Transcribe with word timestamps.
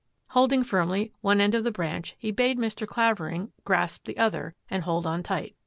Holding 0.29 0.63
firmly 0.63 1.13
one 1.21 1.39
end 1.39 1.53
of 1.53 1.63
the 1.63 1.69
branch, 1.71 2.15
he 2.17 2.31
bade 2.31 2.57
Mr. 2.57 2.87
Clavering 2.87 3.51
grasp 3.65 4.05
the 4.05 4.17
other 4.17 4.55
and 4.67 4.81
hold 4.83 5.05
on 5.05 5.21
tight. 5.21 5.55